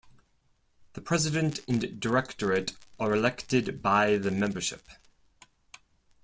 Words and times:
The 0.93 1.01
president 1.01 1.59
and 1.67 1.99
directorate 1.99 2.75
are 2.99 3.13
elected 3.13 3.83
by 3.83 4.17
the 4.17 4.31
membership. 4.31 4.81